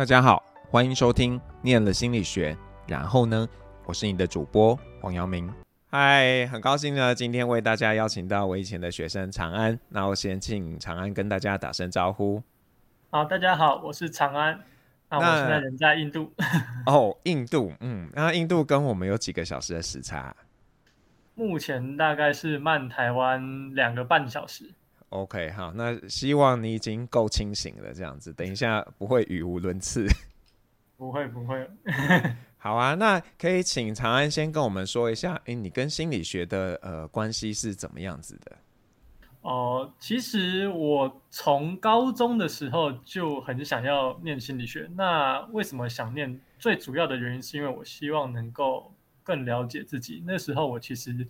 [0.00, 2.54] 大家好，欢迎收听《念了心理学》，
[2.88, 3.46] 然后呢，
[3.84, 5.52] 我是你的主播黄阳明。
[5.90, 9.78] 嗨，很高兴呢，今天为大家邀请到我以前的学生长安。
[9.90, 12.42] 那我先请长安跟大家打声招呼。
[13.10, 14.58] 好，大家好，我是长安。
[15.10, 16.32] 那我现在人在印度。
[16.86, 20.34] 哦，印度，嗯，那印度跟我们有几个小时的时差？
[21.34, 24.72] 目前大概是慢台湾两个半小时。
[25.10, 30.06] OK，好，那希望你已经够清醒了，这样子，等一下不会语无伦次。
[30.96, 31.68] 不会，不会。
[32.58, 38.56] 好啊，那可以请长安先跟我们说一下，诶，你跟心理学的呃关系是怎么样子的？
[39.40, 44.88] 哦、呃，其实我从高中的时候就很想要念心理学。
[44.94, 46.40] 那为什么想念？
[46.58, 50.22] 最主要的原因是因为我希望能够更了解自己。
[50.24, 51.26] 那时候我其实。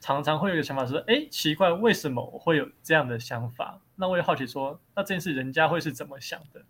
[0.00, 3.80] 常常会有一个想法说，哎，奇怪，为什么我会有这样的想法？
[3.96, 6.64] 那我也好奇说，那这件事人家会是怎么想的？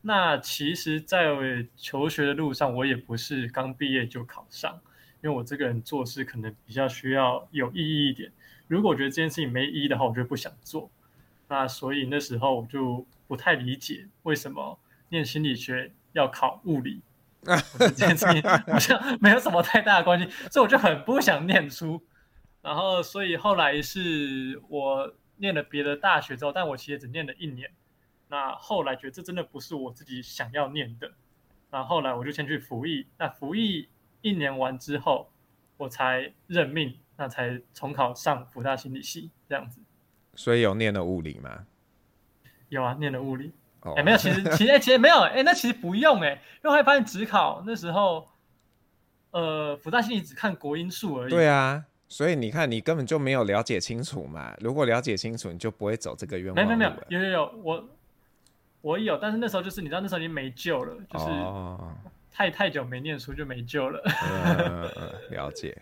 [0.00, 1.26] 那其实，在
[1.76, 4.80] 求学的路上，我也不是刚毕业就考上，
[5.22, 8.30] 因为我这个人做事可能比较需要有意义一点。
[8.66, 10.90] 如果我觉得这件事情没意义的话，我就不想做。
[11.48, 14.78] 那所以那时候我就不太理解为什么
[15.10, 17.02] 念心理学要考物理，
[17.78, 22.02] 这件事情好像没有什么太大的关系，所以我就很不想念书。
[22.64, 27.70] 然后，所以后来是我念了别的大学之后，但我其实只念了一年。
[28.28, 31.12] 那后来觉得这真的不是我自己想要念的。
[31.70, 33.06] 那后来我就先去服役。
[33.18, 33.90] 那服役
[34.22, 35.30] 一年完之后，
[35.76, 39.82] 我才任命，那才重考上福大心理系这样子。
[40.34, 41.66] 所以有念了物理吗？
[42.70, 43.52] 有啊，念了物理。
[43.80, 43.96] 哎、oh.
[43.98, 48.26] 欸，没有，其实其实其实没有，哎，那其实不用哎，因为发现只考那时候，
[49.32, 51.30] 呃，福大心理只看国英数而已。
[51.30, 51.84] 对啊。
[52.14, 54.54] 所以你看，你根本就没有了解清楚嘛。
[54.60, 56.76] 如果了解清楚，你就不会走这个冤枉路了。
[56.76, 57.88] 没有没有有有有，我
[58.82, 61.24] 我有，但是那时候就是你知道，那时候已经没救了，就是
[62.30, 62.54] 太、oh.
[62.54, 64.00] 太久没念书就没救了。
[64.30, 65.76] 嗯，了解。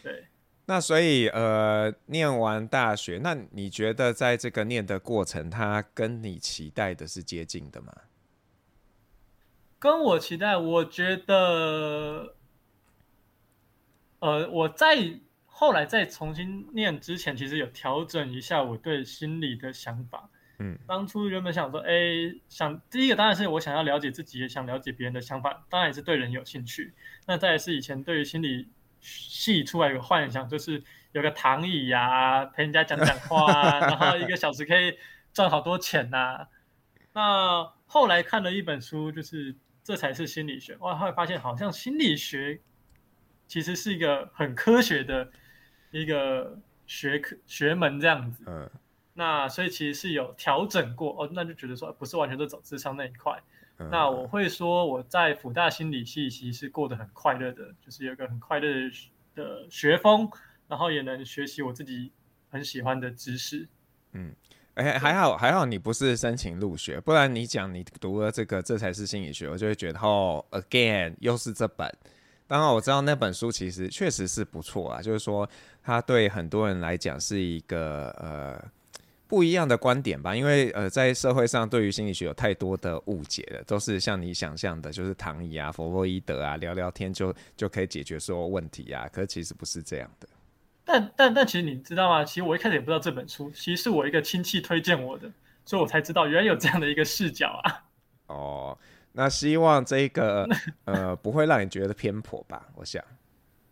[0.00, 0.26] 对。
[0.66, 7.92] 那所以呃，念完大学，那你觉得在这个念的过程，它跟你期待的是接近的吗？
[9.80, 12.36] 跟我期待，我觉得，
[14.20, 15.18] 呃，我在。
[15.60, 20.30] 后来再重新念之前，其实有调整一下我对心理的想法。
[20.60, 21.92] 嗯，当初原本想说，哎，
[22.48, 26.94] 想第一个当然是我想要了解自己，也想了解别人的想法，当然也是对人有兴趣。
[27.26, 28.68] 那再来是以前对于心理
[29.00, 30.80] 系出来有个幻想，就是
[31.10, 34.96] 有个躺椅呀， 陪人家讲讲话啊， 然后一个小时可以
[35.32, 36.46] 赚好多钱呐。
[37.12, 40.76] 那后来看了一本书，就是这才是心理学。
[40.76, 42.60] 哇，后来发现好像心理学
[43.48, 45.32] 其实是一个很科学的。
[45.90, 48.70] 一个学科学门这样子，嗯，
[49.14, 53.40] 那所以其实是有调整过哦，那就觉得说不是完全都走智商那一块，
[53.78, 53.88] 嗯。
[53.90, 58.68] 那我会说我在辅大心理系其实是过得很快乐的，就是有一个很快乐
[59.34, 60.30] 的学风，
[60.66, 62.12] 然后也能学习我自己
[62.50, 63.68] 很喜欢的知识。
[64.12, 64.34] 嗯，
[64.74, 71.92] 哎，还好还好你不是申请入学，不然你讲你读了这个这才是心理学，我就会觉得哦，again 又是这本。
[72.48, 75.48] 当然我知道那本书其实确实是不错啊，就是说
[75.82, 78.58] 它对很多人来讲是一个呃
[79.26, 90.26] 不一样的观点吧，因为呃在社会上对于心理学有太多的误解了，都是像你想象的，就是躺椅啊、弗洛伊德啊，聊聊天就就可以解决所有问题啊，可是其实不是这样的。
[90.86, 92.24] 但但但其实你知道吗？
[92.24, 95.30] 其实我一开始也不知道这本书，其实是我一个亲戚推荐我的，
[95.66, 97.84] 所以我才知道原来有这样的一个视角啊。
[98.28, 98.78] 哦。
[99.18, 100.48] 那希望这个
[100.86, 102.68] 呃不会让你觉得偏颇吧？
[102.76, 103.04] 我想，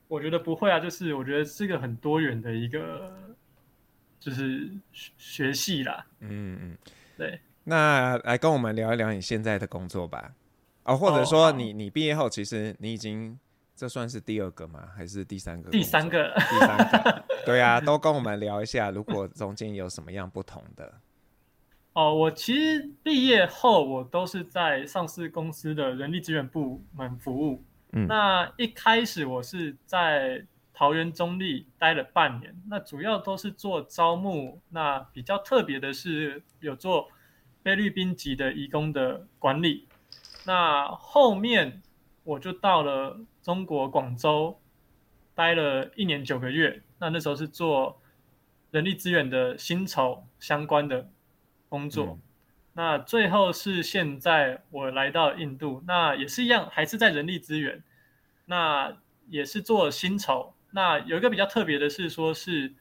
[0.09, 3.13] 我觉得不会啊，就是我觉得是个很多元的一个
[4.19, 6.05] 就是学系啦。
[6.19, 6.79] 嗯嗯，
[7.17, 7.41] 对。
[7.63, 10.35] 那来跟我们聊一聊你现在的工作吧。
[10.83, 13.39] 哦，或者说你你毕业后，其实你已经
[13.77, 14.89] 这算是第二个吗？
[14.97, 15.71] 还是第三个？
[15.71, 17.25] 第三个，第三个。
[17.47, 20.93] 对啊，都跟我们聊一下，如果中间有什么样不同的。
[21.97, 27.65] 哦，我其实毕业后，我都是在上市公司的人力资源部门服务。
[27.93, 30.45] 嗯，那一开始我是在
[30.75, 34.61] 桃园中立待了半年，那主要都是做招募。
[34.69, 37.09] 那比较特别的是有做
[37.65, 39.89] 菲律宾籍的移工的管理。
[40.45, 41.81] 那后面
[42.25, 44.61] 我就到了中国广州，
[45.35, 46.83] 待了一年九个月。
[46.99, 47.99] 那那时候是做
[48.71, 51.09] 人力资源的薪酬相关的。
[51.69, 52.21] 工作、嗯，
[52.75, 57.83] 那最后是现在我来到印度，那也是一样，还是在人力资源，
[58.45, 58.97] 那
[59.29, 60.55] 也是做薪酬。
[60.71, 62.75] 那有一个比较特别的是，说是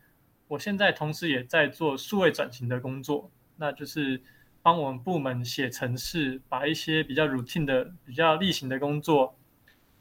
[0.47, 4.21] 我现在同时也在做数位转型的工作，那就是
[4.61, 9.37] 帮我们部门写程式，把一些比较 routine 的、比较例行的工作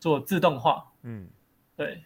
[0.01, 0.93] 做自动化。
[1.03, 1.29] 嗯，
[1.77, 2.03] 对。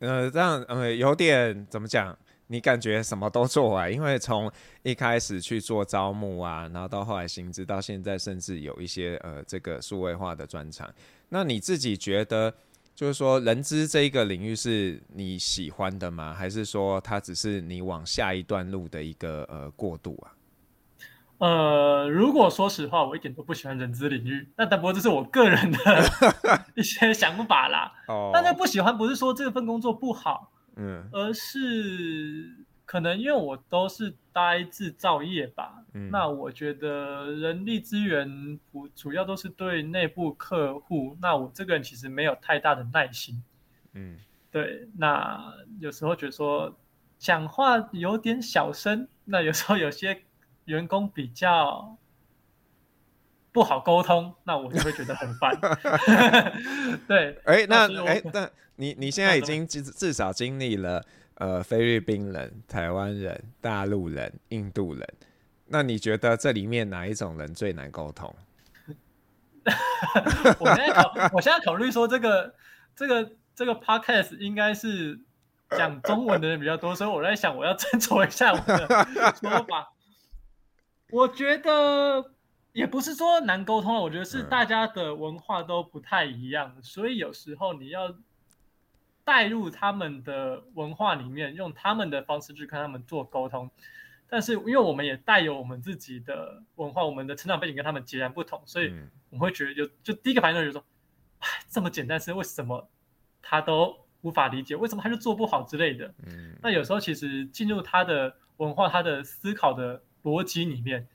[0.00, 2.18] 呃，这样呃有点怎么讲？
[2.52, 3.88] 你感觉什么都做啊？
[3.88, 4.50] 因为从
[4.82, 10.92] 一开始去做招募啊，然后到后来薪资，到现在甚至有一些呃这个数位化的专场。
[11.28, 12.52] 那你自己觉得，
[12.92, 16.34] 就是说人资这一个领域是你喜欢的吗？
[16.34, 20.34] 还是说它只是你往下一段路的一个呃过渡啊？
[21.38, 24.48] 呃，如果说实话，我一点都不喜欢人资领域。
[24.56, 25.78] 那但不过这是我个人的
[26.74, 27.92] 一些想法啦。
[28.08, 30.50] 哦，但是不喜欢不是说这份工作不好。
[30.76, 43.42] 嗯，而是可能因为我都是待制造业吧，嗯，那我觉得人力资源不主要都是对内部客户，那我这个人其实没有太大的耐心，
[43.92, 44.16] 嗯，
[44.50, 46.76] 对，那有时候觉得说
[47.18, 50.22] 讲话有点小声，那有时候有些
[50.64, 51.96] 员工比较
[53.52, 55.58] 不好沟通，那我就会觉得很烦。
[57.08, 61.04] 对，哎、欸，那哎、欸，那你你现在已经至至少经历了
[61.34, 65.04] 呃菲律宾人、台湾人、大陆人、印度人，
[65.66, 68.32] 那你觉得这里面哪一种人最难沟通？
[70.60, 72.54] 我现在考，我现在考虑说这个
[72.94, 75.18] 这个这个 podcast 应该是
[75.70, 78.86] 讲中文的人比较多，所以我在想我要斟酌一下我的
[79.40, 79.92] 说法。
[81.10, 82.32] 我觉得。
[82.72, 88.14] 也不是说难沟通了，我觉得是大家的文化都不太一样，嗯，所以有时候你要
[89.24, 93.68] 带入他们的文化里面，用他们的方式去跟他们做沟通。
[94.28, 98.94] 但是因为我们也带有我们自己的文化，我们的成长背景跟他们截然不同，所以
[99.30, 100.84] 我们会觉得有就第一个反应就是说，
[101.40, 102.88] 哎，这么简单是为什么
[103.42, 106.14] 他都无法理解，为什么他就做不好之类的。
[106.24, 111.08] 嗯，那有时候其实进入他的文化，他的思考的逻辑里面。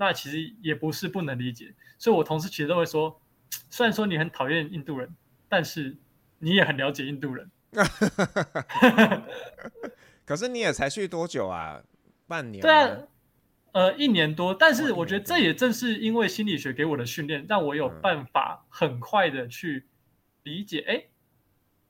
[0.00, 3.20] 那其实也不是不能理解，所以我同事其实都会说，
[3.68, 5.12] 虽然说你很讨厌印度人，
[5.48, 5.96] 但是
[6.38, 7.50] 你也很了解印度人。
[10.24, 11.82] 可是你也才去多久啊？
[12.28, 12.62] 半年？
[12.62, 12.96] 对啊，
[13.72, 14.54] 呃，一年多。
[14.54, 19.84] 但是我觉得这也正是因为心理学给我的训练，让我有办法很快的去
[20.44, 21.08] 理解，哎、嗯，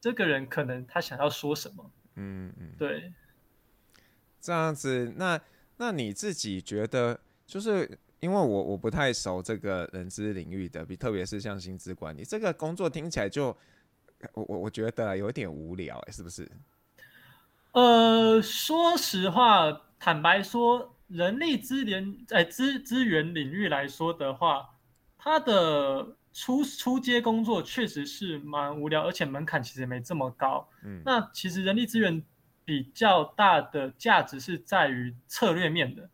[0.01, 1.91] 这个人可能他想要说什么。
[2.15, 3.13] 嗯嗯，对。
[4.41, 5.39] 这样子，那
[5.77, 7.21] 那你自己觉得？
[7.49, 13.47] 就是因为我我不太熟这个人资领域的，比特别是像薪资管理这个工作听起来就
[14.35, 16.47] 我我我觉得有点无聊，欸，是不是？
[17.73, 24.69] 呃，说实话，坦白说，人力资源在资资源领域来说的话，
[25.17, 30.69] 它的初初阶工作确实是蛮无聊，而且门槛其实没这么高。
[30.83, 32.23] 嗯，那其实人力资源
[32.65, 36.11] 比较大的价值是在于策略面的。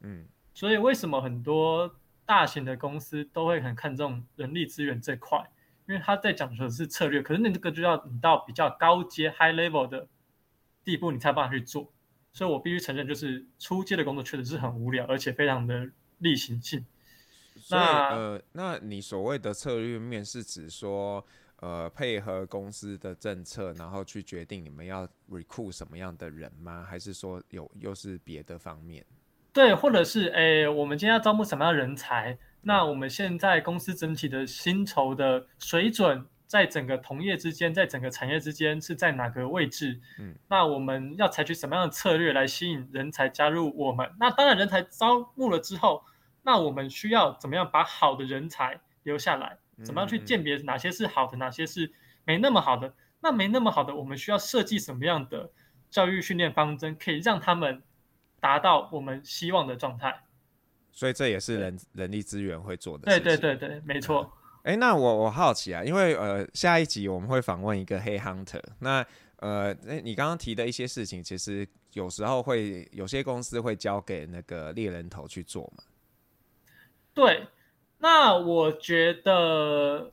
[0.00, 0.26] 嗯。
[0.54, 1.94] 所以为什么很多
[2.24, 5.50] 大型的公司都会很看重人力资源这块？
[5.88, 10.06] 因为他在讲的是策略，可是那这个就要你到比较高阶 （high level） 的
[10.84, 11.92] 地步，你才办法去做。
[12.32, 16.86] 所以我必须承认，就是初阶的工作确实是很无聊，而且非常的例行性。
[17.68, 21.22] 那呃，那你所谓的策略面是指说，
[21.56, 26.86] 呃，配合公司的政策，然后去决定你们要 recruit 什么样的人吗？
[26.88, 29.04] 还是说有又是别的方面？
[29.52, 32.38] 对，或者是诶，我们今天要招募什么样的人才？
[32.62, 40.00] 那我们现在公司整体的薪酬的水准，在整个同业之间，在整个产业之间是在哪个位置？
[40.18, 44.10] 嗯，那我们要采取什么样的策略来吸引人才加入我们？
[44.18, 46.02] 那当然，人才招募了之后，
[46.42, 49.58] 那我们需要怎么样把好的人才留下来？
[49.84, 51.92] 怎么样去鉴别哪些是好的，哪些是
[52.24, 52.94] 没那么好的？
[53.20, 55.50] 那没那么好的，我们需要设计什么样的
[55.90, 57.82] 教育训练方针，可以让他们。
[58.42, 60.24] 达到我们希望的状态，
[60.90, 63.24] 所以这也是人人力资源会做的事情。
[63.24, 64.32] 对对对对，没错。
[64.64, 69.06] 哎、嗯，那我我好奇啊，因为呃下一集我们会访问一个黑 hunter，那
[69.36, 69.72] 呃
[70.02, 75.84] 你刚刚提的一些事情，其实有时候会有些公司会交给那个猎人头去做嘛。
[77.14, 77.46] 对，
[77.98, 80.12] 那我觉得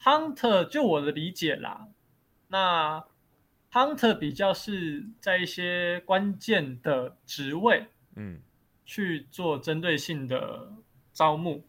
[0.00, 1.88] hunter 就我的理解啦，
[2.48, 3.04] 那。
[3.72, 8.40] Hunter 比较是在一些关键的职位，嗯，
[8.86, 10.72] 去做针对性的
[11.12, 11.66] 招募。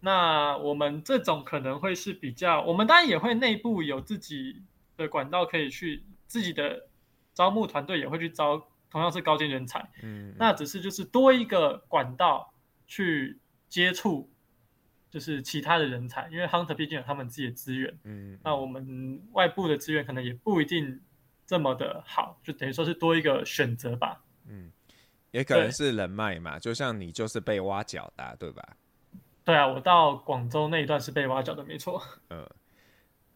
[0.00, 4.62] 那我们这种可能会是比较，我们当然也会内部有自己
[4.98, 6.88] 的管道可以去，自己的
[7.32, 12.52] 招募团队也会去招，同样是高阶人才，嗯，那只是就是多一个管道
[12.86, 14.30] 去接触，
[15.10, 21.00] 就是其他的人才，因为 Hunter 毕竟有他们自己的资源，嗯，那我们外部的资源可能也不一定。
[21.50, 24.22] 这么的好，就等于说是多一个选择吧。
[24.46, 24.70] 嗯，
[25.32, 28.76] 也可能是人脉嘛，就像你就是被挖角的，对吧？
[29.44, 32.00] 对啊，我到广州那一段是被挖角的，没错。
[32.28, 32.48] 嗯，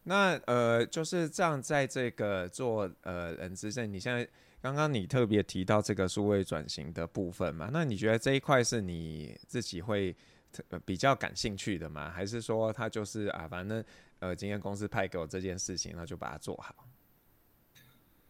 [0.03, 4.25] 那呃就是这样，在这个做呃人资上，你现在
[4.61, 10.15] 刚刚你特别提到这个数位转型的部分嘛，那你觉得这一块是你自己会
[10.85, 12.09] 比较感兴趣的吗？
[12.09, 13.83] 还是说他就是啊，反正
[14.19, 16.73] 呃今天公司派给我这件事情，那就把它做好？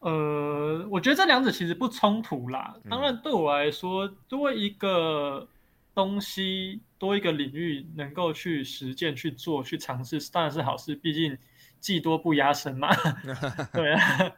[0.05, 2.77] 呃，我觉得这两者其实不冲突啦。
[2.87, 5.47] 当然，对我来说，多一个
[5.95, 10.93] 东西，多一个领域，能够去实践、去做、去尝试，当然是好事。
[10.95, 11.35] 毕竟
[11.79, 12.89] 技多不压身嘛。
[13.73, 14.31] 对啊。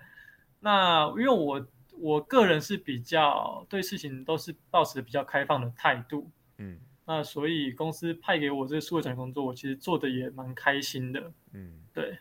[0.61, 1.67] 那因为我
[1.99, 6.31] 我个人是比较对事情都是保持比较开放的态度。
[6.59, 6.79] 嗯。
[7.05, 11.33] 那所以公司派给我这个数位转型工作，我其实做的也蛮开心的。
[11.51, 11.81] 嗯。
[11.93, 12.17] 对。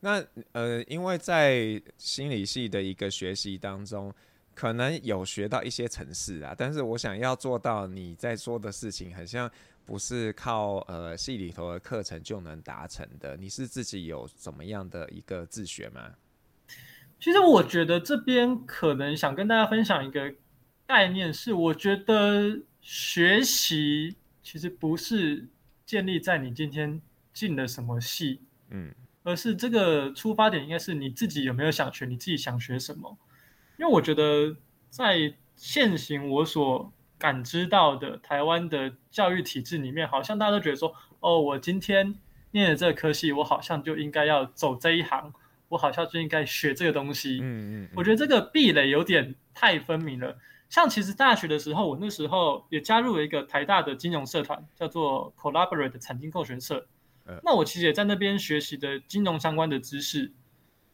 [0.00, 4.12] 那呃，因为在心理系的一个学习当中，
[4.54, 9.50] 可能有学到一些程式啊，但是我想要做到你在说的事情，好像
[9.84, 13.36] 不是靠呃系里头的课程就能达成的。
[13.36, 16.14] 你是自己有怎么样的一个自学吗？
[17.18, 20.34] 其实我觉得这边可能想跟大家分享一个
[20.86, 25.46] 概念，是我觉得学习其实不是
[25.84, 26.98] 建立在你今天
[27.34, 28.40] 进了什么系，
[28.70, 28.94] 嗯。
[29.22, 33.16] 而是这个出发点应该是你自己有没有想学，你自己想学什么？
[33.78, 34.56] 因为我觉得
[34.88, 42.14] 在现行我所感知到的台湾的教育体制里面，好像大家都觉得说，哦，我今天
[42.52, 45.32] 念了这个科系，我好像就应该要走这一行，
[45.68, 47.38] 我好像就应该学这个东西。
[47.42, 50.38] 嗯嗯，我觉得这个壁垒有点太分明了。
[50.68, 56.86] 像其实大学的时候，我那时候也加入了一个台大的金融社团，叫做 Collaborate 产经共学社。
[57.44, 60.32] 那我其实也在那边学习的金融相关的知识，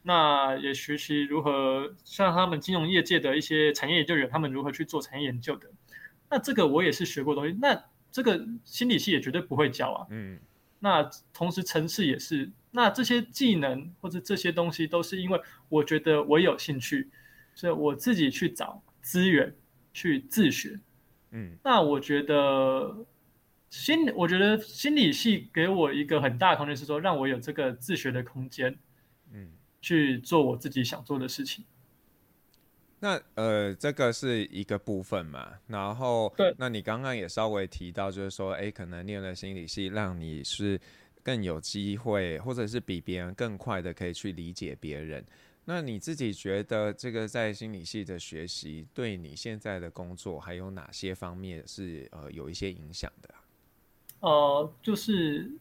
[0.02, 5.68] 那也学习如何像他们金融业界的一些产业研究员，他们如何去做产业研究的。
[6.28, 7.56] 那这个我也是学过东西。
[7.60, 10.06] 那这个心理系也绝对不会教啊。
[10.10, 10.38] 嗯。
[10.78, 12.50] 那同时城市也是。
[12.70, 17.08] 那这些技能或者这些东西都是因为我觉得我有兴趣，
[17.54, 19.54] 所以我自己去找资源
[19.92, 20.78] 去自学。
[21.30, 21.56] 嗯。
[21.64, 23.06] 那我觉得。
[23.76, 28.76] 心，我觉得心理系给我一个很大的空间，是说让我有这个自学的空间，
[29.32, 29.50] 嗯，
[29.82, 31.64] 去做我自己想做的事情。
[32.98, 35.52] 那呃，这个是一个部分嘛。
[35.66, 40.80] 然后，对，那你刚刚也稍微提到，就是说，哎，可能念了心理系，让你是
[41.22, 45.22] 更有机会，或者是比别人更快的可以去理解别人。
[45.66, 53.34] 那你自己觉得，这个在心理系的学习，对你现在的工作还有哪些方面是呃有一些影响的？
[54.20, 55.52] 呃，就是，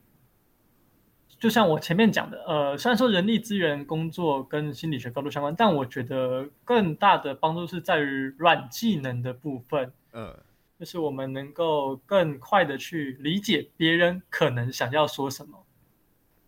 [1.38, 9.92] 就像我前面讲的，呃，虽然说人力资源工作跟心理学高度相关，但我觉得更大的帮助是在于软技能的部分。
[10.14, 10.36] 嗯，
[10.80, 15.64] 就是我们能够更快的去理解别人可能想要说什么。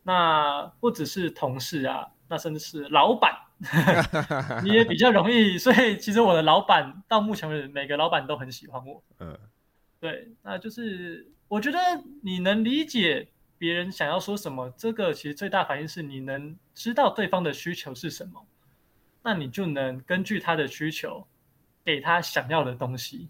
[0.04, 3.36] 那不只是同事啊，那甚至是老板，
[4.64, 5.58] 你也比较容易。
[5.58, 9.04] 所以其实我的老板到目前为止，每个老板都很喜欢我。
[9.20, 9.38] 嗯，
[10.00, 11.30] 对，那就是。
[11.48, 11.78] 我觉得
[12.22, 13.28] 你能理解
[13.58, 18.46] 别人想要说什么，这个其实最大反应是你能知道对方的需求是什么，
[19.24, 21.26] 那你就能根据他的需求
[21.84, 23.30] 给他想要的东西，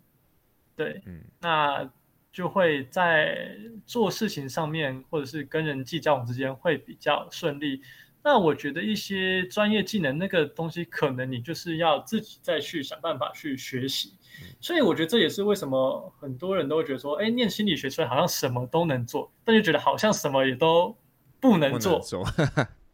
[0.75, 1.89] 对，嗯，那
[2.31, 7.81] 就会在做事情上面或者是跟人际交往之间会比较顺利。
[8.27, 14.15] 那我觉得一些专业技能那个东西，可能你就是要自己再去想办法去学习。
[14.59, 20.93] 所以我觉得这也是为什么很多人都会觉得说，哎，念心理学出来好像什么都能做，但就觉得好像什么也都
[21.39, 22.01] 不能做。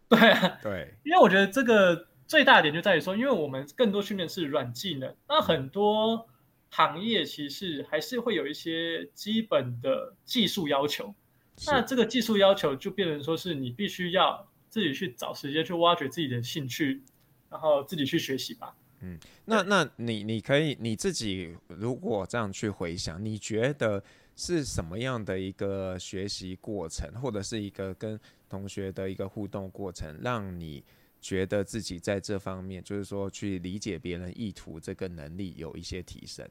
[0.08, 6.28] 对啊， 对，因为我觉得这个最大的点就在于说，因为我们更多训练是软技能，那很多
[6.70, 11.12] 行业其实还是会有一些基本的技术要求。
[11.66, 14.48] 那这个技术要求就变成说是你必须要。
[14.74, 17.00] 自己去找时间去挖掘自己的兴趣，
[17.48, 18.76] 然后自己去学习吧。
[19.02, 24.04] 嗯，那那你你可以你自己如果这样去回想，你觉得
[24.36, 30.84] 是什么样的一个学习过程，或者是一个跟同学的一个互动过程，让你
[31.22, 36.50] 觉得自己在这方面，就是说去理解别人意图这个能力有一些提升？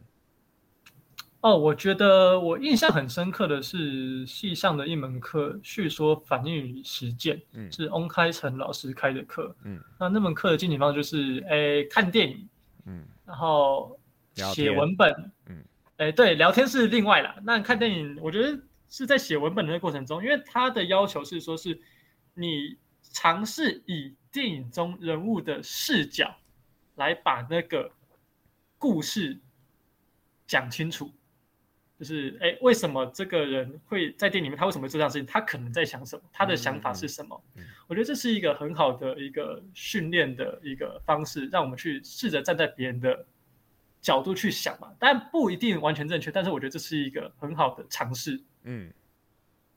[1.43, 12.49] 哦，我觉得我印象很深刻的是系上的一门课，叙说反应与实践，嗯，是翁开成老师开的课，嗯，那那门课的进行方式就是，诶，看电影，
[12.87, 13.99] 嗯，然后
[14.35, 15.13] 写文本，
[15.47, 15.65] 嗯，
[15.97, 17.35] 诶，对，聊天是另外啦。
[17.43, 18.57] 那看电影，我觉得
[18.89, 21.77] 是在写文本的过程中，因为他的要求是说，是
[22.35, 26.37] 你尝试以电影中人物的视角
[26.95, 27.91] 来把那个
[28.79, 29.41] 故事。
[30.45, 31.11] 讲清楚。
[32.03, 34.59] 就是哎，为什么这个人会在店里面？
[34.59, 35.25] 他为什么会做这样事情？
[35.25, 36.23] 他可能在想什么？
[36.33, 37.41] 他的想法是什么？
[37.55, 43.25] 嗯嗯嗯、我觉得这是一个很好的一个训练的一个方式，让我们去试着站在别人的
[44.01, 44.93] 角度去想嘛。
[44.99, 48.43] 但不一定完全正确，但是我觉得这是一个很好的尝试。
[48.65, 48.93] 嗯，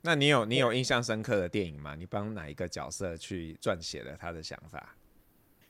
[0.02, 1.94] 那你有你有印象深刻的电影吗？
[1.96, 4.96] 你帮哪一个角色去撰写了他的想法？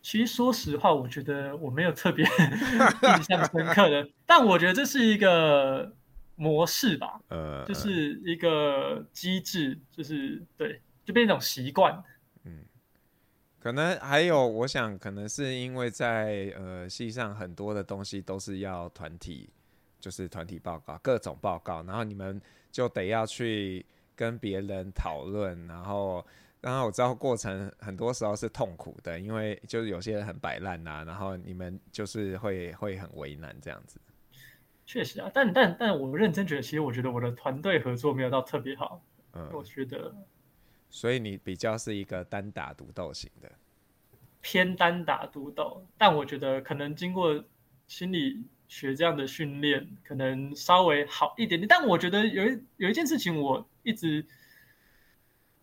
[0.01, 2.23] 其实说实话，我觉得我没有特别
[3.17, 5.93] 印象深刻的，但我觉得这是一个。
[6.35, 12.03] 模式吧，呃，就是一个机制，就是对，就变成一种习惯。
[12.43, 12.65] 嗯，
[13.59, 19.49] 可能还有，我想可能是因为在呃系上很多的东西都是要团体，
[19.99, 26.25] 就是团体报告，各种报告，然后你们就得要去跟别人讨论，然后，
[26.59, 33.99] 然后我知道过程很多时候是痛苦的，因为就是有些人很摆烂呐，然后你们就是会会很为难这样子。
[34.85, 39.03] 确实啊，但但但我认真觉得，其实我觉得我的团队合作没有到特别好。
[39.33, 40.15] 嗯，我觉得，
[40.89, 43.51] 所以你比较是一个单打独斗型的，
[44.41, 45.85] 偏单打独斗。
[45.97, 47.43] 但我觉得可能经过
[47.87, 51.67] 心理学这样的训练，可能稍微好一点点。
[51.67, 54.25] 但我觉得有一有一件事情，我一直，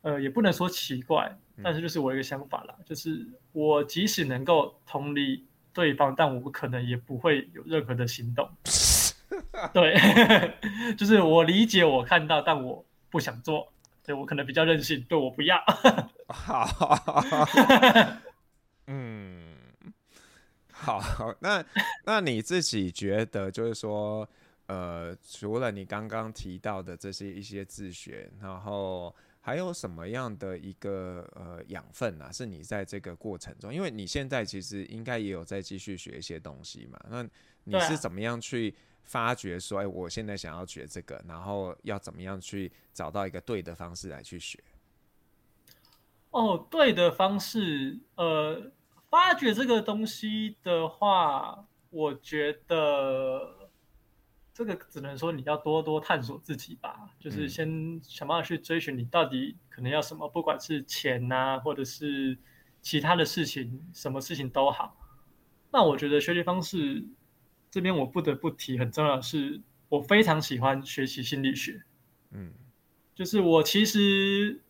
[0.03, 8.47] 呃，也不能说奇怪，但是就是我一个想法啦，嗯，就是我即使能够同理对方，但我可能也不会有任何的行动。
[9.73, 9.95] 对，
[10.99, 13.73] 就是我理解，我看到，但我不想做，
[14.05, 15.63] 所以我可能比较任性，对我不要。
[16.29, 16.67] 好，
[18.87, 19.55] 嗯，
[20.73, 21.01] 好，
[21.41, 21.65] 那
[22.05, 24.29] 那你自己觉得，就是说，
[24.67, 32.33] 呃，除了你刚刚提到的这些一些自学，然后还有什么样的一个呃养分啊？
[32.33, 36.99] 是你在这个过程中，因为你现在其实应该也有在继续学一些东西嘛？
[37.09, 37.23] 那
[37.65, 38.75] 你是怎么样去？
[39.05, 44.59] 发掘说，哎，我现在想要学这个，然后要怎么样去找到一个对的方式来去学？
[46.31, 48.73] 哦，对的方式，呃，
[49.11, 53.69] 发掘这个东西的话，我觉得
[54.55, 62.39] 这个只能说你要多多探索自己吧，就是先想办法去追寻你到底可能要什么，不管是钱呐，或者是
[62.81, 64.97] 其他的事情，什么事情都好。
[65.71, 67.05] 那我觉得学习方式。
[67.73, 69.59] 这边我不得不提，很重要的是，
[69.89, 71.83] 我非常喜欢学习心理学。
[72.33, 72.53] 嗯，
[73.15, 74.61] 就是我其实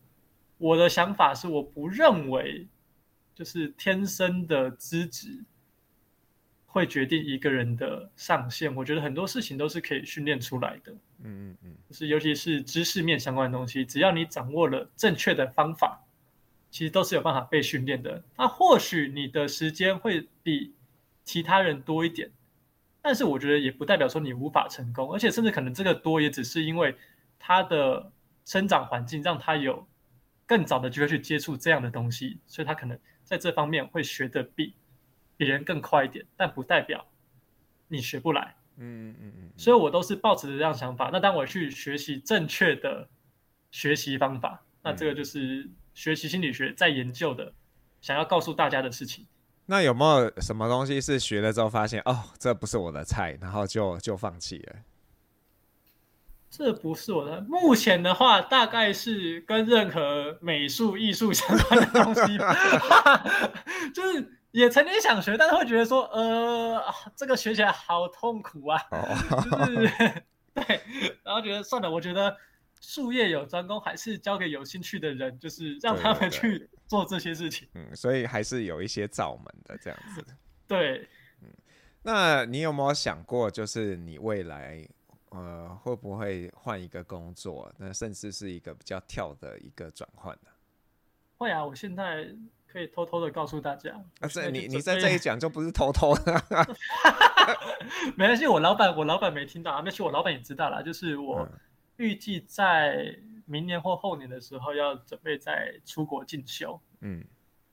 [0.56, 2.64] 我的想法是，我不认为
[3.34, 5.42] 就是天生的资质
[6.64, 8.72] 会决定一个人的上限。
[8.72, 10.92] 我觉得很多事情都是可以训练出来的。
[11.24, 16.00] 嗯嗯嗯，就是尤其是知识面相关的东西，只要你掌握了正确的方法，
[16.70, 18.22] 其实都是有办法被训练的。
[18.36, 20.72] 那或许你的时间会比
[21.24, 22.30] 其他人多一点。
[23.02, 26.94] 但是我觉得也不代表说你无法成功，而且甚至可能这个多也只是因为
[27.38, 28.12] 他的
[28.44, 29.84] 生长环境让他有
[30.46, 34.74] 更早的机会去接触这样的东西，所以他可能在这方面会学的比
[35.36, 37.04] 别人更快一点，但不代表
[37.88, 38.54] 你学不来。
[38.76, 39.50] 嗯嗯嗯嗯。
[39.56, 41.10] 所以我都是抱持着这样想法。
[41.12, 43.08] 那当我去学习正确的
[43.70, 47.52] 学习方法，那这个就是学习心理学在研究的，
[48.00, 49.26] 想要告诉大家的事情。
[49.66, 54.76] 那有没有什么东西是学了之后发现哦，这不是我的菜，然后就就放弃了？
[56.50, 57.40] 这不是我的。
[57.42, 63.24] 目前的话，大概是跟任何美术、艺术相关的东西吧，
[63.94, 66.82] 就是也曾经想学，但是会觉得说，呃，
[67.16, 68.78] 这个学起来好痛苦啊，
[69.50, 69.90] 就是
[70.54, 70.80] 对，
[71.22, 72.36] 然后觉得算了，我觉得。
[72.84, 77.66] 术业有专攻，还是交给有兴趣的人，就是让他们去做这些事情。
[77.72, 80.22] 嗯，所以还是有一些罩门的这样子。
[80.68, 81.08] 对，
[81.40, 81.48] 嗯，
[82.02, 84.86] 那你有没有想过，就是你未来
[85.30, 87.72] 呃会不会换一个工作？
[87.78, 90.50] 那甚至是一个比较跳的一个转换呢？
[91.38, 92.28] 会啊，我现在
[92.70, 93.92] 可以偷偷的告诉大家。
[94.20, 96.44] 啊，这你你在这一讲就不是偷偷的。
[98.16, 101.48] 没关系，我老板我老板没听到啊，没事，我老板也知道了，就是我。
[101.50, 101.58] 嗯
[101.98, 103.14] 预计在
[103.46, 107.24] 明年或后年的时候要准备再出国进修，嗯，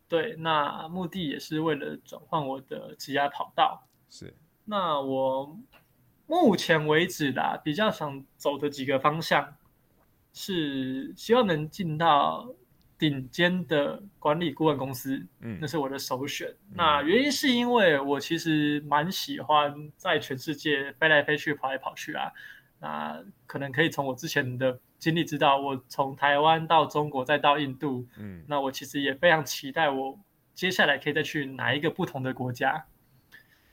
[0.07, 3.87] 对，那目的也是为了转换我的职业跑道。
[4.09, 4.33] 是，
[4.65, 5.57] 那我
[6.27, 9.55] 目前为止啦，比较想走的几个方向
[10.33, 12.53] 是希望能进到
[12.97, 16.49] 顶尖的管理顾问公司，嗯，那是我的首选。
[16.69, 22.31] 嗯，那原因是因为我其实蛮喜欢在全世界飞来飞去、跑来跑去啊。
[22.79, 30.17] 那可能可以从我之前的经历知道，我从台湾到中国再到印度，嗯，那我其实也非常期待我
[30.53, 32.85] 接下来可以再去哪一个不同的国家。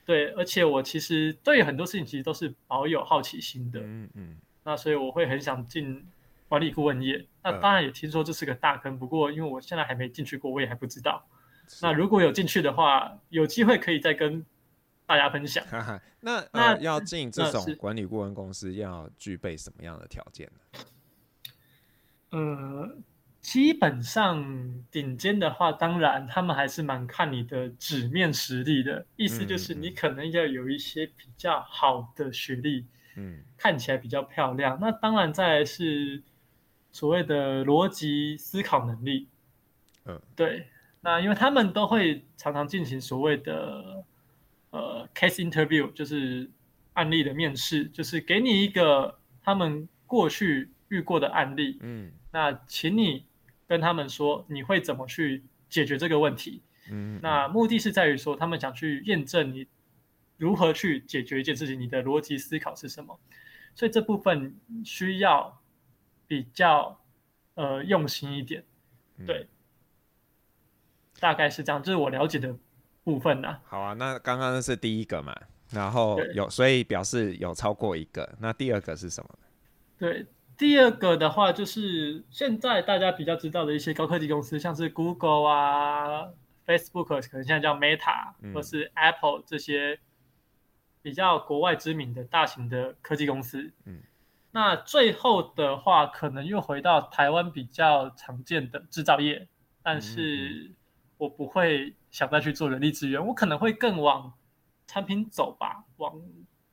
[0.04, 3.80] 对，而且我其实对很多事情其实都是保有好奇心的。
[3.80, 4.36] 嗯嗯。
[4.62, 6.04] 那所以我会很想进
[6.48, 7.24] 管理顾问业。
[7.42, 11.24] 那当然也听说这是个大坑，不过因为我现在还没进去过，我也还不知道。
[11.82, 14.44] 那如果有进去的话，有机会可以再跟
[15.06, 15.64] 大家分享。
[16.20, 20.80] 那那、呃、要进这种管理顾问公司，要具备什么样的条件呢？
[22.30, 22.96] 呃。
[23.42, 24.44] 基本上
[24.90, 29.06] 顶尖的话，当然他们还是蛮看你的纸面实力的。
[29.14, 34.76] 意思就是你可能要有一些比较好的学历，嗯，看起来比较漂亮。
[34.80, 36.20] 那当然再来是
[36.90, 39.28] 所谓的逻辑思考能力，
[40.06, 40.66] 嗯，对。
[41.00, 44.04] 那因为他们都会常常进行所谓的
[44.76, 46.50] 呃 case interview，就是
[46.92, 53.24] 案例的面试，就是给你一个他们过去遇过的案例，嗯，那请你。
[53.68, 59.66] 跟他们说你会怎么去解决这个问题，嗯，那目的是在于说他们想去验证你
[60.36, 63.18] 如何去解决一件事情，你的逻辑思考是什么，
[63.74, 65.60] 所以这部分需要
[66.28, 67.00] 比较
[67.54, 68.62] 呃用心一点，
[69.26, 69.48] 对，
[71.18, 72.56] 大概是这样，这是我了解的
[73.06, 73.60] 部分啊。
[73.64, 75.32] 好啊，那刚刚是第一个嘛，
[75.70, 79.30] 然后有所以表示有超过一个，那第二个是什么？
[79.96, 80.26] 对。
[80.58, 86.30] 第二个的话，就是现在大家比较知道的一些高科技公司，像是 Google 啊、
[86.66, 90.00] Facebook，可能现在叫 Meta，或是 Apple 这些
[91.02, 93.70] 比较国外知名的大型的科技公司。
[93.84, 94.00] 嗯，
[94.50, 99.46] 那最后的话，可能又回到台湾比较常见的制造业，
[99.82, 100.70] 但是
[101.18, 104.32] 我不会想再去做人力资源，我可能会更往
[104.86, 106.18] 产品走吧，往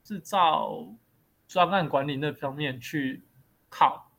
[0.02, 0.88] 制造
[1.50, 3.22] 专案管理那方面去。
[3.70, 4.10] 靠，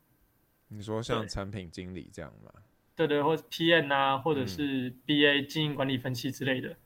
[0.67, 2.51] 你说像产品经理这样吗？
[2.95, 6.77] 对对，或者 PM 啊，或者是 BA 经营管理分析之类的。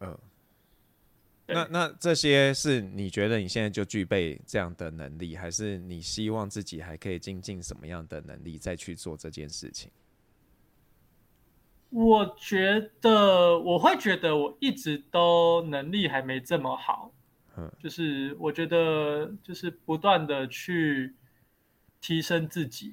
[0.00, 0.18] 嗯、
[1.46, 9.90] 呃，那那这些是你觉得你现在就具备这样的能力，还是你希望自己还可以精进什么样的能力再去做这件事情？
[11.96, 17.12] 我觉得我会觉得我一直都能力还没这么好。
[17.56, 21.14] 嗯，就是我觉得就是不断的去。
[21.98, 22.92] 提升自己，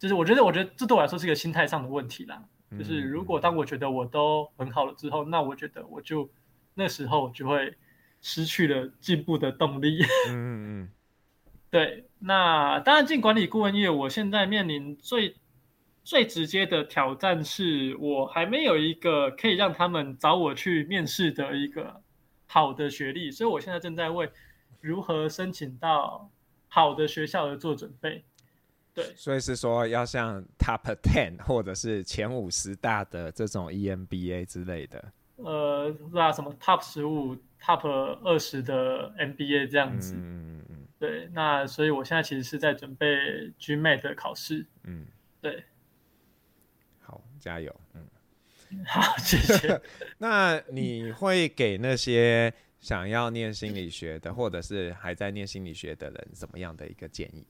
[0.00, 2.42] 就是我觉得，我觉得这对我来说是一个心态上的问题啦。
[2.76, 6.28] 就是如果当我觉得我都很好了之后，那我觉得我就
[6.74, 7.76] 那时候我就会
[8.20, 10.02] 失去了进步的动力。
[10.28, 10.88] 嗯嗯，
[11.70, 12.08] 对。
[12.18, 15.36] 那当然进管理顾问业，我现在面临最
[16.08, 22.00] 最直接的挑战是我还没有一个可以让他们找我去面试的一个
[22.46, 24.26] 好的学历，所以我现在正在为
[24.80, 26.30] 如何申请到
[26.66, 28.24] 好的学校而做准备。
[28.94, 37.86] 对，所以是说要像 Top Ten 或者是前五十大的这种 EMBA 之类的，呃，那什么 Top 十五、Top
[38.24, 40.14] 二十的 MBA 这样子。
[40.16, 40.86] 嗯嗯。
[40.98, 43.06] 对，那所以我现在其实是在准备
[43.60, 44.64] GMAT 的考试。
[44.84, 45.04] 嗯，
[45.42, 45.62] 对。
[47.08, 47.74] 好，加油。
[47.94, 48.06] 嗯，
[48.84, 49.80] 好，谢谢。
[50.18, 57.46] 那你会给那些想要念心理学的，或者是还在念心理学的人，怎么样的一个建议？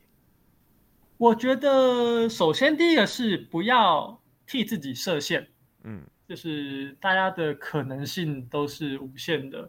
[1.16, 5.48] 我觉得，首先第一个是不要替自己设限，
[5.82, 9.68] 嗯，就是大家的可能性都是无限的。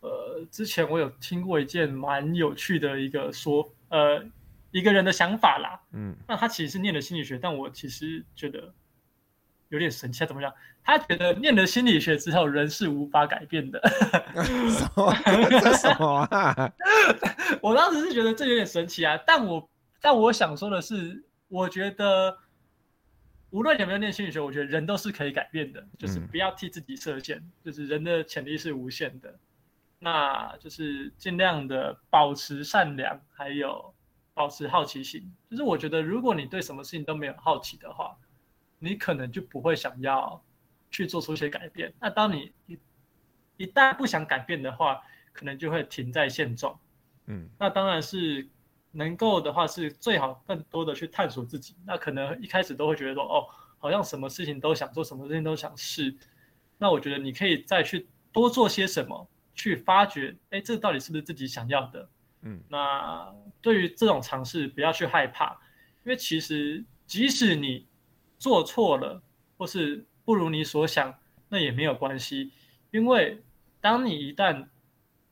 [0.00, 4.24] 呃，之前我有听过一件蛮有趣的一个说，呃，
[4.70, 8.72] 一个人的想法啦，嗯，那他其实是念了心理学，但我其实觉得
[9.70, 10.54] 有点神奇，他怎么样？
[10.84, 13.80] 他觉得念了心理学之后，人是无法改变的。
[14.70, 15.12] 什么？
[15.74, 16.72] 什么啊？
[17.60, 19.68] 我当时是觉得这有点神奇啊，但我。
[20.02, 22.38] 但我想说的是，我觉得
[23.50, 29.38] 无论有没有念心理学，我觉得人都是可以改变的，就是不要替自己设限，就是人的潜力是无限的，
[29.98, 33.92] 那就是尽量的保持善良，还有
[34.32, 35.30] 保持好奇心。
[35.50, 38.16] 就是我觉得，如果你对什么事情都没有好奇的话，
[38.80, 40.42] 你可能就不会想要
[40.90, 41.94] 去做出一些改变。
[42.00, 42.76] 那当你一
[43.58, 45.00] 一旦不想改变的话，
[45.32, 46.76] 可能就会停在现状。
[47.26, 48.48] 嗯，那当然是。
[48.92, 51.76] 能够的话是最好更多的去探索自己。
[51.86, 53.46] 那可能一开始都会觉得说，哦，
[53.78, 56.12] 好像什么事情都想做，什么事情都想试。
[56.76, 62.08] 那我觉得你可以再去多做些什么，去发掘，哎，这到底是不是自己想要的？
[62.40, 65.52] 嗯，那对于这种尝试，不要去害怕，
[66.02, 67.86] 因为其实即使你
[68.40, 69.22] 做错了，
[69.56, 71.14] 或是不如你所想，
[71.50, 72.50] 那也没有关系，
[72.90, 73.40] 因为
[73.80, 74.66] 当你一旦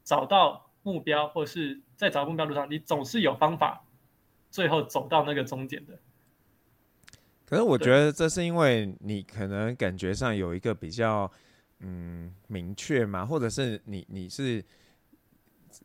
[0.05, 3.85] 找到目标，或是在找目标路上，你总是有方法，
[4.51, 5.99] 最后走到那个终点的。
[7.47, 11.31] 可是我觉得这是因为你可能感觉上有一个比较
[11.81, 14.63] 嗯明确嘛，或者是你你是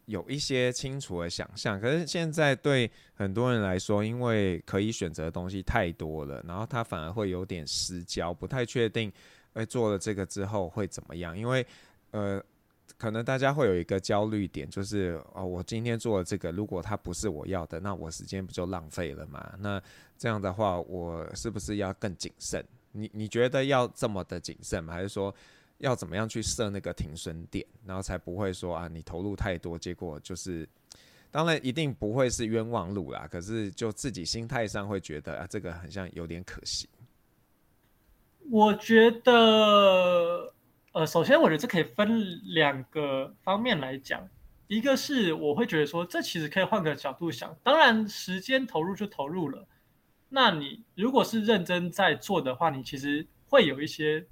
[0.06, 1.80] 有一些清楚的想象。
[1.80, 9.12] 可是现在对很多人来说，因为可以选择的东西太多了，然后他反而会有点失焦，不太确定，
[9.54, 11.38] 哎，做了这个之后会怎么样？
[11.38, 11.66] 因为，
[12.12, 12.44] 呃。
[12.96, 19.54] 可能大家会有一个焦虑点，就是哦，我今天做了这个，如果它不是我要的，那我时间不就浪费了吗？
[19.60, 19.82] 那
[20.18, 22.64] 这样的话，我是不是要更谨慎？
[22.92, 24.94] 你你觉得要这么的谨慎吗？
[24.94, 25.34] 还是说
[25.78, 30.68] 要怎么样去设那个停损点，然后才不会说啊，你投入太多，结果就是，
[31.32, 33.28] 当然一定不会是冤枉路啦。
[33.30, 36.90] 可是就自己心态上会觉得啊，这个好像有点可惜。
[38.50, 40.54] 我觉得。
[40.94, 44.30] 呃，首先我觉得这可以分两个方面来讲，
[44.68, 49.68] 一个是我会觉得说，这其实可以换个角度想，当然时间投入就投入了，
[50.30, 54.24] 那你如果是认真在做的话，你其实会有一些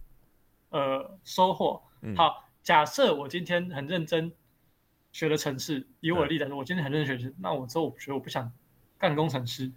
[0.72, 1.82] 呃收获。
[2.18, 4.32] 好，假设我今天很认真
[5.12, 8.52] 学了程式，以我的例子来说，我今天很认真学程式，那我之后我觉得我不想
[8.98, 9.72] 干工程师，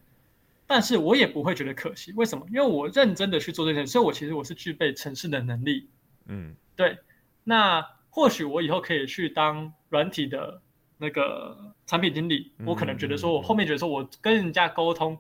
[0.67, 2.47] 但是我也不会觉得可惜，为什么？
[2.51, 5.89] 因为我认真的去做这件事，所以我其实我是具备程式的能力，
[6.27, 6.57] 嗯。
[6.77, 6.99] 对，
[7.45, 10.61] 那或许我以后可以去当软体的
[10.99, 12.53] 那个产品经理。
[12.67, 15.17] 我可能觉得说，我后面觉得说我跟人家沟通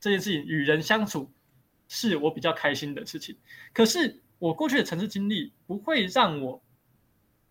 [0.00, 1.30] 这件事情，与人相处
[1.88, 3.36] 是我比较开心的事情。
[3.74, 6.62] 可是我过去的城市经历不会让我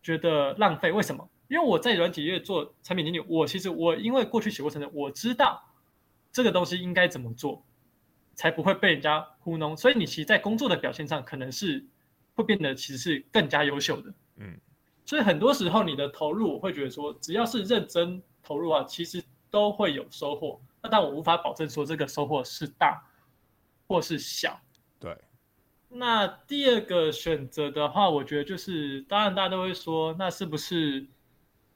[0.01, 0.91] 觉得浪费。
[0.91, 1.29] 为什么？
[1.47, 5.63] 因为我在软体业做产品经理，我其实我因为过去写过程的，我知道
[6.31, 7.63] 这个东西应该怎么做，
[8.35, 9.75] 才不会被人家糊弄。
[9.75, 11.85] 所以你其实，在工作的表现上，可能是。
[12.35, 14.59] 会变得其实是更加优秀的，嗯，
[15.05, 20.59] 所以很多时候你的投入，我会觉得说，只要是认真投入啊，其实都会有收获。
[20.81, 23.07] 那但我无法保证说这个收获是大
[23.85, 24.59] 或是小。
[24.99, 25.15] 对。
[25.95, 31.06] 那第二个选择的话，我觉得就是，当然大家都会说，那是不是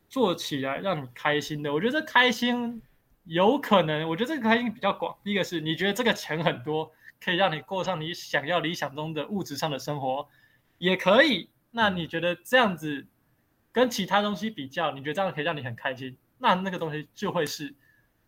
[0.09, 1.71] 做起来让你开心的？
[1.71, 2.81] 我觉得这开心
[3.25, 5.15] 有可能，我觉得这个开心比较广。
[5.23, 6.91] 第一个是你觉得这个钱很多，
[7.23, 10.27] 可以让你过上你想要理想中的物质上的生活。
[10.79, 13.05] 也可以，那你觉得这样子
[13.71, 16.17] 跟其他东西比较，你觉得这样可以让你很开心？
[16.39, 17.73] 那那个东西就会是，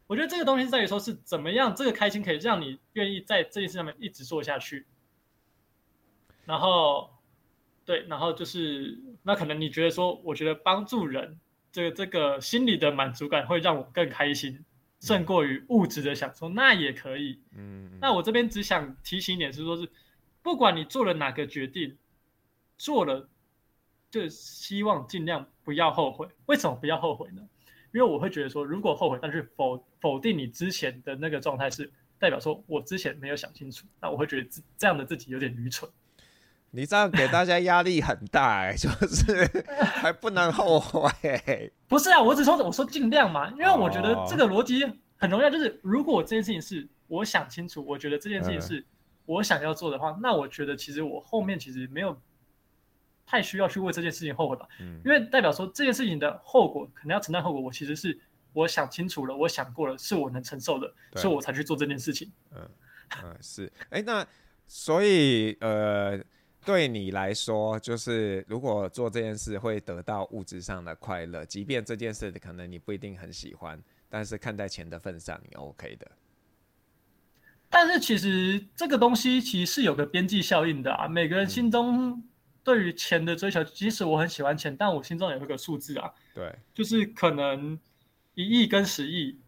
[0.05, 4.85] 我觉得这个东西在于说是怎么样，这个开心可以让你愿意在这件事上面一直做下去。
[6.49, 7.11] 然后，
[7.85, 11.39] 对，然后就是那可能你觉得说，我觉得帮助人，
[11.71, 14.65] 这个这个心理的满足感会让我更开心，
[14.99, 17.39] 胜过于物质的享受，那也可以。
[17.55, 19.87] 嗯，那我这边只想提醒一点是说，是
[20.41, 21.95] 不管你做了哪个决定。
[22.79, 23.29] 做了，
[24.09, 26.27] 就希望尽量不要后悔。
[26.45, 27.47] 为什么不要后悔呢？
[27.93, 33.85] 因为我会觉得说，如果后悔，但是否否定你之前的那个状态，是代表说我之前没有想清楚。
[34.01, 35.91] 那我会觉得这这样的自己有点愚蠢。
[36.71, 39.47] 你这样给大家压力很大 就是
[40.01, 41.71] 还不能后悔、欸。
[41.87, 44.85] 不是啊，我只说我说尽量嘛，因为我觉得这个逻辑
[45.17, 45.49] 很重要。
[45.49, 48.85] 就是如果这件事情是我想清楚，我觉得这件事情是
[49.25, 52.19] 我想要做的话，嗯、那我觉得其实我后面其实没有。
[53.31, 58.19] 太需要去为这件事情后悔吧，嗯，因为代表说这件事情的后果可能要承担后果，我其实是
[58.53, 62.31] 我想清楚了，我想过了，是我能承受的，所以我才去做这件事情。
[62.55, 62.67] 嗯
[63.23, 64.25] 嗯，是，哎，那
[64.65, 66.19] 所以呃，
[66.69, 76.11] 对你来说，就是如果做这件事会得到物质上的快乐，即便这件事可能你不一定很喜欢，但是看在钱的份上，你 OK 的。
[77.71, 82.23] 但是其实这个东西其实是有个边际效应的啊，每个人心中、嗯。
[82.61, 87.79] 对于钱的追求，即使我很喜欢钱，但我心中有一个数字啊，对，就是可能
[88.35, 89.39] 一亿跟十亿，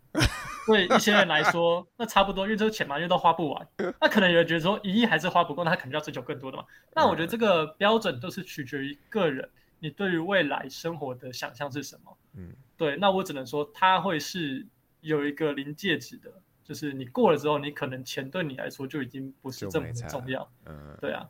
[0.65, 3.67] 对一些人来说，那差不多，因为这个钱嘛，因为都花不完。
[3.99, 6.65] 那可能有人觉得说一亿还是花不够，那他肯定要追求更多的嘛。
[6.95, 12.17] 那我觉得这个标准都是取决于个人，你对于未来生活的想象是什么？
[12.35, 12.95] 嗯，对。
[12.97, 14.65] 那我只能说，它会是
[15.01, 16.31] 有一个临界值的，
[16.63, 20.49] 就是你过了之后，你可能钱对你来说就已经不是这么重要。
[20.65, 21.27] 嗯，对啊。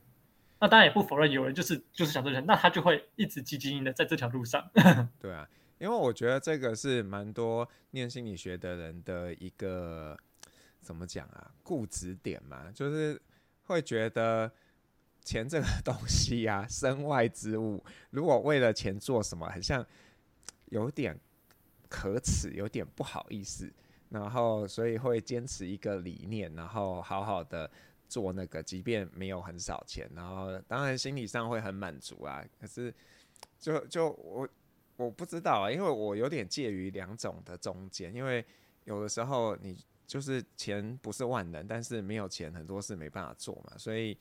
[0.59, 4.63] 那当然也不否认有人就是就是想赚钱，那他就会一直积极的在这条路上。
[5.19, 5.47] 对啊，
[5.81, 10.15] 因为我觉得这个是蛮多念心理学的人的一个
[10.79, 13.19] 怎么讲啊，固执点嘛，就是
[13.63, 14.51] 会觉得
[15.23, 19.83] 钱这个 东西啊，身外之物，如果为了钱做什么，好像
[20.65, 21.19] 有点
[21.89, 23.73] 可耻，有点不好意思，
[24.09, 27.69] 然后所以会坚持一个理念，然后好好的。
[28.11, 32.45] 做那个，即便没有很少钱，然后当然心理上会很满足啊。
[32.59, 32.93] 可是
[33.57, 34.45] 就，就就我
[35.01, 38.13] 我不知道啊，因为我有点介于两种的中间。
[38.13, 38.45] 因为
[38.85, 43.77] 有的时候你就是钱不是万能，但是没有钱很多事没办法做嘛。
[43.77, 44.17] 所以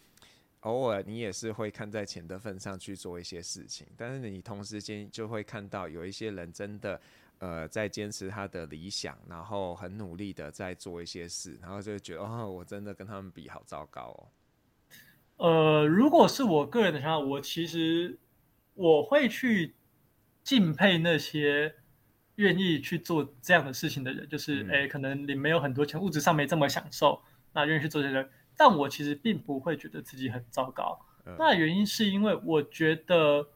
[0.61, 3.87] 偶尔你也是会看在钱的份上去做一些事情。
[3.97, 7.01] 但是你同时间就会看到有一些人真的
[7.39, 14.29] 呃在坚持他的理想，然后很努力的在做一些事，然后就觉得哦，我真的跟他们比好糟糕哦。
[15.39, 18.19] 呃，如果是我个人的想法，我其实
[18.75, 19.75] 我会去
[20.51, 21.73] 敬佩那些
[22.35, 30.99] 愿意去做这样的事情的人，就是哎、嗯，可能你没有很多钱，物质上没这么享受，那愿意去做这些人，但我其实并不会觉得自己很糟糕。
[31.25, 33.47] 嗯、那原因是因为我觉得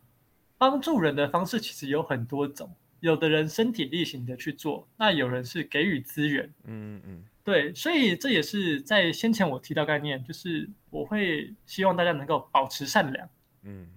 [0.57, 6.49] 帮助人的方式其实有很多种，有的人身体力行的去做，那有人是给予资源。
[6.63, 7.25] 嗯嗯。
[7.43, 13.29] 对，所以这也是在先前我提到概念，就是我会希望大家能够保持善良。
[13.65, 13.89] 嗯，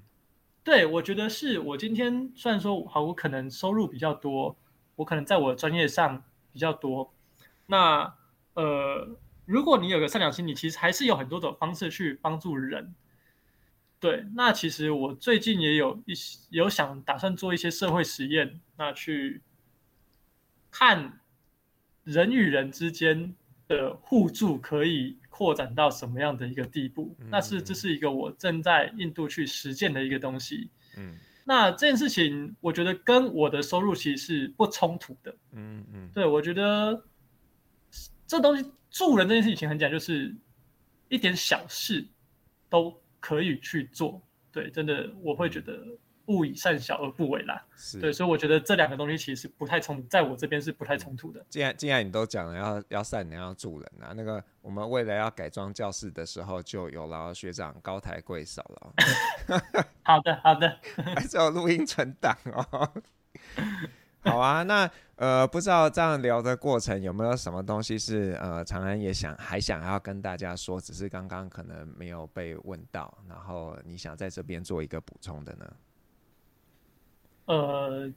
[0.68, 4.54] 对，我觉得是我今天虽然说好，我可能收入比较多，
[4.98, 7.14] 我可能在我的专业上比较多，
[7.68, 8.14] 那
[8.54, 12.94] 呃，如果你有个善良心，你其实还是有很多种方式去帮助人。
[13.98, 19.42] 对，那其实我最近也有一些有想打算做一些社会实验，那去
[20.70, 21.22] 看。
[22.04, 23.36] 人与人之间
[23.68, 27.16] 的互助可以扩展到什么样的一个地步？
[27.20, 30.72] 嗯、那是这是一个我正在印度去实践的一个东西。
[30.98, 35.36] 嗯，那这件事情我觉得跟我的收入其实是不冲突的。
[35.52, 37.04] 嗯嗯，对，我觉得
[38.26, 40.36] 这东西助人这件事情很简单，就是
[41.08, 42.04] 一点小事
[42.68, 44.20] 都可以去做。
[44.52, 45.86] 对，真的我会觉得。
[46.28, 51.46] 勿以善小而不为啦，是对，所以我觉得这两个东西其实不太冲，在我这边是不太冲突的。
[51.50, 58.94] 既然既然你都讲了要要善良要助人啊，那个我们为了要改装教室的时候，就有劳学长高抬贵手了。
[60.04, 60.78] 好的好的，
[61.16, 62.92] 还是有录音存档哦。
[64.20, 75.66] 好啊，那呃不知道这样聊的过程有没有什么东西是呃长安也想还想要跟大家说，只是刚刚可能没有被问到，然后你想在这边做一个补充的呢？
[77.48, 78.12] 呃，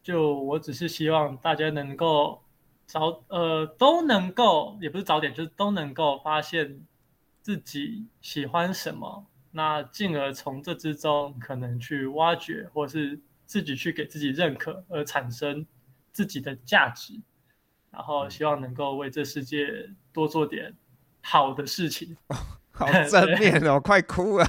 [0.00, 2.40] 就我只是希望大家能够
[2.86, 6.86] 早呃都能够，也不是早点，就是都能够发现
[7.42, 15.66] 自己喜欢什么，那进而从这之中可能去挖掘，或是自己去给自己认可，而产生
[16.12, 17.20] 自己的价值，
[17.90, 20.72] 然后希望能够为这世界多做点
[21.22, 22.16] 好的事情。
[22.30, 22.36] 哦、
[22.70, 24.46] 好正面哦， 快哭了。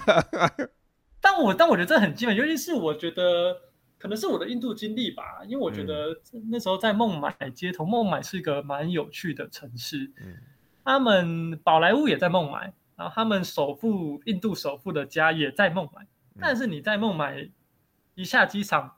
[1.20, 3.64] 但我但我觉得这很基本，尤其是我觉得。
[3.98, 6.16] 可能是我的印度经历吧，因为我觉得
[6.50, 10.12] 那时候在孟买街头，孟买是一个蛮有趣的城市。
[10.18, 10.38] 嗯，
[10.84, 16.06] 他们宝莱坞也在孟买，然后他们首富印度首富的家也在孟买。
[16.40, 17.50] 但是你在孟买
[18.14, 18.98] 一下机场，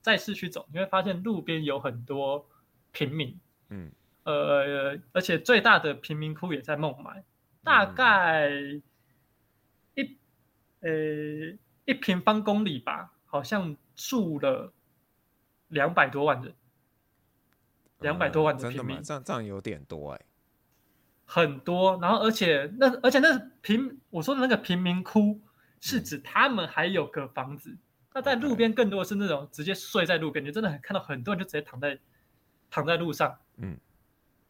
[0.00, 2.48] 在市区走，你会发现路边有很多
[2.92, 3.36] 平民。
[3.70, 3.90] 嗯，
[4.22, 7.24] 呃，而且最大的贫民窟也在孟买，
[7.64, 8.50] 大概
[9.96, 10.16] 一
[10.80, 10.90] 呃
[11.84, 13.76] 一平方公里吧，好像。
[13.94, 14.72] 住了
[15.68, 16.54] 两百多万人，
[18.00, 20.20] 两百多万的平民，这样这样有点多哎，
[21.26, 21.98] 很多。
[22.00, 25.38] 然后而且那而且那平我说的那个贫民窟
[25.78, 27.76] 是指他们还有个房子，
[28.14, 31.98] 那在路边更多的是那种直接睡在路边，你真的很看到很多人就直接躺在
[32.70, 33.78] 躺在路上，嗯。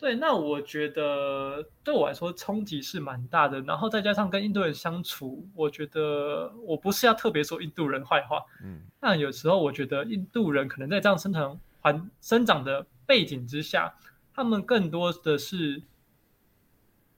[0.03, 13.95] 对，那我觉得对我来说冲击是蛮大的，然后再加上跟印度人相处，我觉得我不是要特别说印度人坏话，嗯，但有时候我觉得印度人可能在这样生长环生长的背景之下，
[14.35, 15.81] 他们更多的是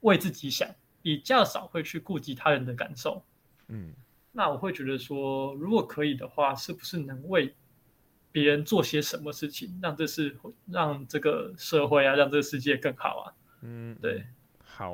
[0.00, 0.68] 为自己想，
[1.00, 3.22] 比较少会去顾及他人的感受，
[3.68, 3.94] 嗯，
[4.30, 7.54] 那我会觉得说，如果可以的话，是不是能为
[8.34, 13.32] 别人做些什么事情，让这是让这个社会啊，让这个世界更好啊。
[13.62, 14.24] 嗯，对。
[14.58, 14.92] 好，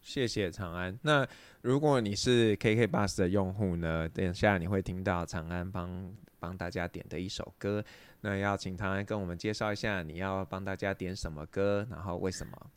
[0.00, 0.98] 谢谢长安。
[1.02, 1.28] 那
[1.60, 4.08] 如果你是 KK Bus 的用户呢？
[4.08, 7.84] 等一下你会听到长安帮帮大家点的一首歌。
[8.22, 12.70] 那要请长安跟我们介绍一下，你要帮大家点什么歌，然后为什么？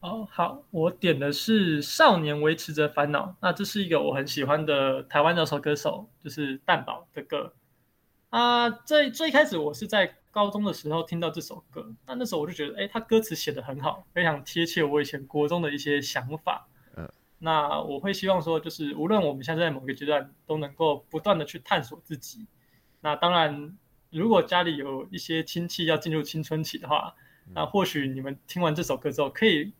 [0.00, 3.26] 哦，好，我点的是《少年维持着烦恼》。
[3.42, 7.52] 那这是一个我很喜欢的台湾饶舌歌手，就是蛋宝的歌。
[8.34, 16.66] 啊，最最开始我是在高中的时候听到这首歌，那那时候我就觉得，哎，他歌词写得很好，非常贴切我以前国中的一些想法。
[16.96, 17.08] 嗯，
[17.38, 22.44] 那我会希望说，就是无论我们现在在某个阶段，都能够不断的去探索自己。
[23.02, 23.78] 那当然，
[24.10, 27.14] 如果家里有一些亲戚要进入青春期的话，
[27.54, 29.72] 那或许你们听完这首歌之后，可以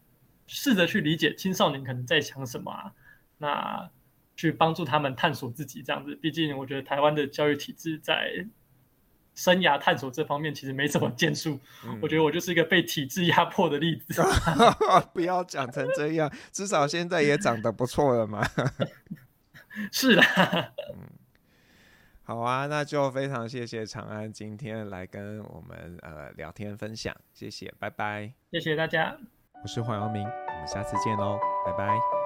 [0.47, 2.93] 试着去理解青少年可能在想什么啊。
[3.39, 3.91] 那。
[4.37, 6.15] 去帮助他们探索自己，这样子。
[6.17, 8.47] 毕竟，我觉得台湾的教育体制在
[9.35, 11.59] 生涯探索这方面其实没什么建树。
[11.85, 14.23] 嗯、我觉得我就是一个被体制压迫的例子。
[15.13, 18.47] 不要讲成这样，至少现在也长得不错了嘛。
[19.91, 20.23] 是的。
[22.27, 29.15] 好啊，那就非常谢谢长安今天来跟我们呃聊天分享，谢谢，拜拜，谢谢大家，
[29.63, 32.24] 我是黄耀明，我们下次见喽，拜拜。